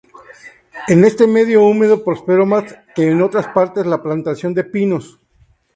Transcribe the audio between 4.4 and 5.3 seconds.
de pinos.